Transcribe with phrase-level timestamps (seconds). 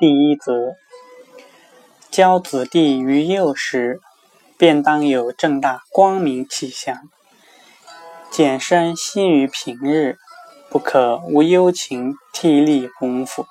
[0.00, 0.76] 第一则：
[2.10, 4.00] 教子弟于幼时，
[4.56, 7.02] 便当有正大光明气象；
[8.30, 10.16] 简身心于平日，
[10.70, 13.44] 不可无忧情替力功夫。